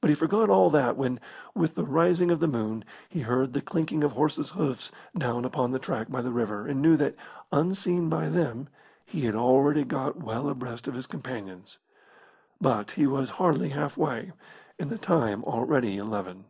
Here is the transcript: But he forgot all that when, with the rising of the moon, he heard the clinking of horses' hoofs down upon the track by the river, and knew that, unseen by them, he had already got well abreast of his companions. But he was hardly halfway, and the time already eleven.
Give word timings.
But 0.00 0.10
he 0.10 0.16
forgot 0.16 0.50
all 0.50 0.68
that 0.70 0.96
when, 0.96 1.20
with 1.54 1.76
the 1.76 1.84
rising 1.84 2.32
of 2.32 2.40
the 2.40 2.48
moon, 2.48 2.84
he 3.08 3.20
heard 3.20 3.52
the 3.52 3.62
clinking 3.62 4.02
of 4.02 4.10
horses' 4.10 4.50
hoofs 4.50 4.90
down 5.16 5.44
upon 5.44 5.70
the 5.70 5.78
track 5.78 6.10
by 6.10 6.22
the 6.22 6.32
river, 6.32 6.66
and 6.66 6.82
knew 6.82 6.96
that, 6.96 7.14
unseen 7.52 8.08
by 8.08 8.28
them, 8.28 8.68
he 9.04 9.20
had 9.26 9.36
already 9.36 9.84
got 9.84 10.16
well 10.20 10.48
abreast 10.48 10.88
of 10.88 10.94
his 10.94 11.06
companions. 11.06 11.78
But 12.60 12.90
he 12.98 13.06
was 13.06 13.30
hardly 13.38 13.68
halfway, 13.68 14.32
and 14.76 14.90
the 14.90 14.98
time 14.98 15.44
already 15.44 15.98
eleven. 15.98 16.46